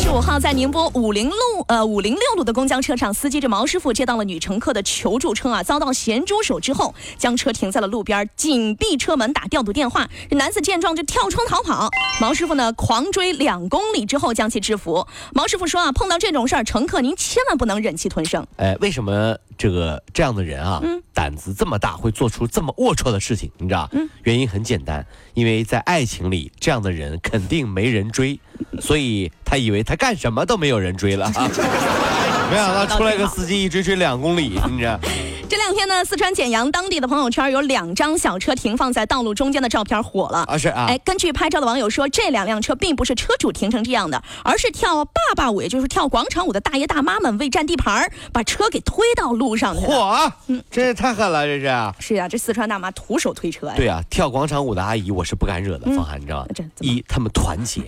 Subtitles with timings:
[0.00, 1.36] 二十五号，在宁波五零路
[1.68, 10.08] 呃五零六路的公交车上，司机这毛师傅接到了女乘客的求助称啊，遭到咸猪手之后，将车停在了路边，紧闭车门，打调度电话。
[10.30, 15.06] 这男子见状就跳窗逃跑，毛师傅呢狂追两公里之后将其制服。
[15.34, 18.46] 毛师傅说啊，碰到这种事儿，乘客您千万不能忍气吞声。
[18.56, 20.82] 哎，为什么这个这样的人啊，
[21.12, 23.50] 胆子这么大，会做出这么龌龊的事情？
[23.58, 23.86] 你知道？
[23.92, 28.38] 嗯原因很简单，因为在爱情里，这样的人肯定没人追，
[28.80, 31.50] 所以他以为他干什么都没有人追了啊。
[32.50, 34.98] 没想到出来个司机一追追两公里，你知道？
[35.48, 40.44] 这两天呢，四川简阳当地的朋友圈有两张小车停放在道路中间的照片火了。
[40.48, 49.92] 啊是啊，哎，根据拍照的网友说，这两辆车并不是车主停成这样的，而是跳爸爸舞，也就是跳广场舞的大爷大妈们为占地盘儿，把车给推到路上去了。
[49.92, 51.92] 嚯，嗯，这也太狠了，这是。
[52.00, 53.74] 是啊，这四川大妈徒手推车呀。
[53.76, 56.46] 对啊，跳广场舞的阿姨我是不敢惹的，方涵，你知道吗？
[56.80, 57.82] 一，他们团结；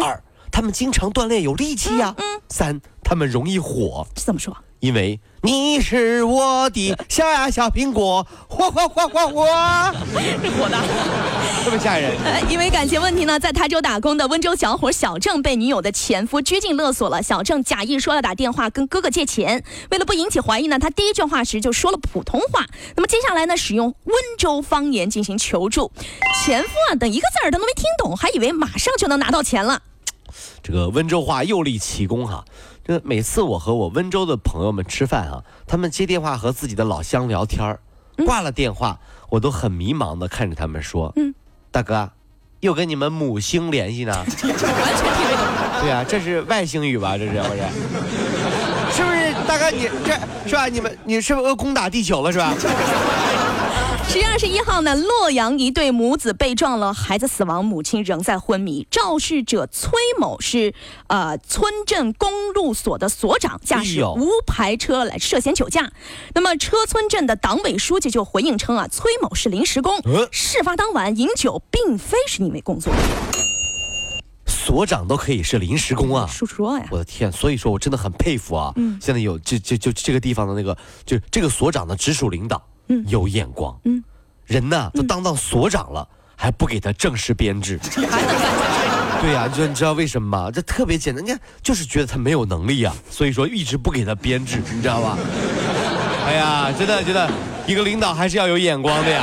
[0.00, 2.14] 二，他们经常锻炼，有力气呀。
[2.16, 2.40] 嗯。
[2.48, 4.06] 三，他们容易火。
[4.14, 4.56] 怎么说？
[4.82, 9.46] 因为你是我的小呀小苹果，火火火火火，
[10.42, 10.76] 这火的
[11.62, 12.12] 特别吓人。
[12.50, 17.22] 因为感情问题呢，在台州打工的温州小伙小郑被女友的前夫拘禁勒索了。
[17.22, 22.66] 小郑假意说要打电话跟哥哥借钱，为了不引起怀疑呢，他第一句话时就说了普通话。
[22.96, 25.92] 那么接下来呢，使用温州方言进行求助。
[26.44, 29.80] 前夫啊，等一个字儿他都没听懂，还以为马上就能拿到钱了。
[30.60, 32.44] 这个温州话又立奇功哈。
[32.84, 37.78] 这每次我和我温州的朋友们吃饭啊，他们接电话和自己的老乡聊天儿，
[38.26, 38.98] 挂了电话，
[39.30, 41.32] 我都很迷茫的看着他们说：“嗯，
[41.70, 42.10] 大哥，
[42.60, 45.82] 又跟你们母星联系呢？” 完全听不懂。
[45.82, 47.16] 对啊，这是外星语吧？
[47.16, 47.62] 这是不是？
[48.92, 50.12] 是不是大哥你这
[50.48, 50.66] 是吧？
[50.66, 52.52] 你们你是不是攻打地球了是吧？
[54.12, 58.86] 十月二十一号呢，洛阳一对母子被撞了，孩子死亡，母亲仍在昏迷。
[58.90, 60.74] 肇事者崔某是
[61.06, 65.90] 呃村镇公路所的所长，驾驶无牌车来涉嫌酒驾。
[66.34, 69.98] 那么车村镇的党委书记就回应称啊，崔某是临时工，
[70.30, 72.92] 事发当晚饮酒并非是因为工作。
[74.46, 76.86] 所长都可以是临时工啊，说呀！
[76.90, 78.74] 我的天，所以说我真的很佩服啊。
[78.76, 82.62] 嗯，现在有这这就这个地方的那个就这个所长的直属领导。
[83.06, 84.02] 有眼光，嗯，
[84.46, 87.78] 人呢都当到所长了，还不给他正式编制，
[89.22, 90.50] 对呀，就你知道为什么吗？
[90.50, 95.16] 这特别简单，你看就是觉得他没有能力呀，所以说一直不给他编制，你知道吧？
[96.26, 97.30] 哎呀，真的觉得
[97.66, 99.22] 一个领导还是要有眼光的呀。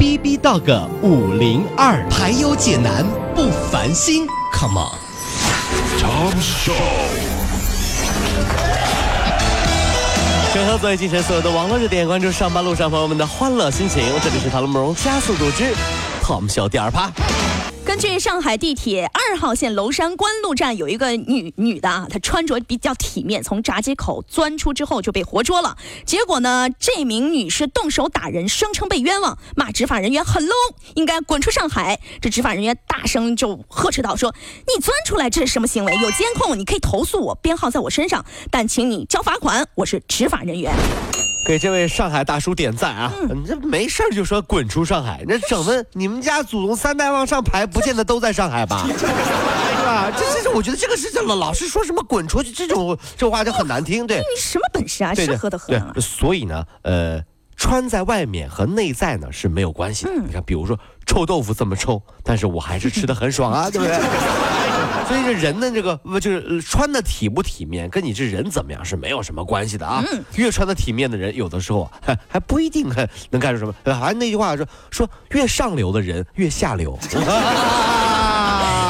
[0.00, 4.96] B B Dog 五零二，排忧解难不烦心，Come on，
[5.98, 6.72] 长寿。
[10.54, 14.02] 整合最近城所有的网络热点，关注上班路上朋友们的欢乐心情。
[14.24, 15.74] 这里是唐乐慕容加速度之
[16.22, 17.10] Tom Show 第二趴。
[17.90, 25.76] 根据上海地铁二号线娄山关路站有一个女女的啊，她穿着比较体面，从闸机口钻出之后就被活捉了。
[26.06, 31.98] 结果呢，这名女士动手打人，声称被冤枉，骂执法人员很 low，应该滚出上海。
[32.20, 34.32] 这执法人员大声就呵斥道：“说
[34.68, 35.92] 你钻出来这是什么行为？
[35.94, 40.72] 有监控，你可以投诉我，编号在我身上，但请你交罚款，我是执法人员。”
[41.46, 43.12] 给这位上海大叔点赞啊！
[43.34, 48.86] 你这没事就说滚出上海，那整的你们家祖宗三代往上排，不见得都在上海吧？
[48.86, 49.04] 是
[49.84, 50.10] 吧？
[50.16, 54.18] 这这这，我觉得这个是老老是说什么滚出去这种这话就很难听，对？
[54.18, 55.14] 你什么本事啊？
[55.14, 57.20] 是喝的喝所以呢，呃，
[57.56, 60.12] 穿在外面和内在呢是没有关系的。
[60.14, 60.78] 你看，比如说
[61.10, 63.98] 臭豆腐这么臭，但是我还是吃的很爽啊， 对不对？
[65.08, 70.04] 所以这人的这个不就是穿的体不体面，跟你这人怎么样是没有什么关系的啊。
[70.36, 73.74] 越穿的体面的人，有的时候啊还 还不一定还能干出什么。
[73.82, 76.96] 呃还那句话说说越上流的人越下流。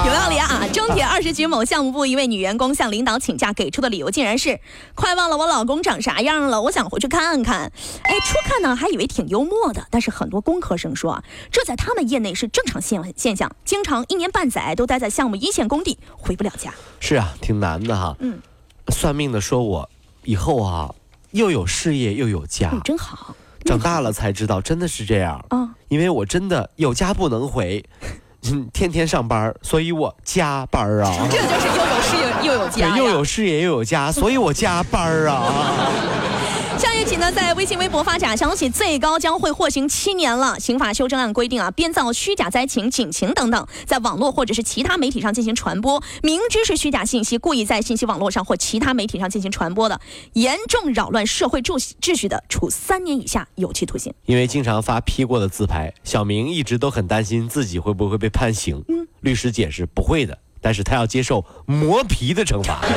[0.06, 0.66] 有道理啊！
[0.72, 4.58] 中铁二十局某项目部一位女员工向领导请假，给出的理由竟然是
[4.94, 7.70] 快忘了我老公长啥样了，我想回去看看。
[8.02, 16.72] 哎，初看呢还以为挺幽默的，但是很多工科生说啊，这在他们业内是正常现现象，经常一年半载都待在项目一线工地，回不了家。
[16.98, 18.16] 是啊，挺难的哈。
[18.20, 18.40] 嗯，
[18.88, 19.90] 算命的说我
[20.24, 20.94] 以后啊
[21.32, 23.36] 又有事业又有家嗯，，真好。
[23.66, 25.44] 长大了才知道真的是这样。
[25.50, 27.84] 啊，因为我真的有家不能回，
[28.44, 31.28] 嗯，天天上班，所以我加班啊。
[31.30, 35.52] 这就是又有事业又有家又有事业又有家，所以我加班啊。
[36.80, 40.58] 下月起呢，在微信、微博发假消息，最高将会获刑七年了。
[40.58, 50.00] 刑法修正案规定啊，编造虚假灾情、警情等等，在网络或者是其他媒体上进行传播，明知是虚假信息，故意在信息网络上或其他媒体上进行传播的，
[50.32, 54.14] 严重扰乱社会秩序秩序的，处三年以下有期徒刑。
[54.24, 58.82] 因为经常发 P 过的自拍，小明一直都很担心自己会不会被判刑。
[59.20, 62.80] 律师解释不会的，但是他要接受磨皮的惩罚。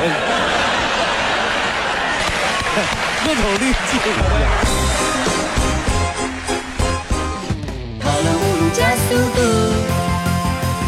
[3.24, 4.00] 各种滤镜。
[8.00, 9.38] 跑了五路加速度，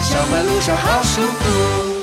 [0.03, 1.96] 上班路上好舒服。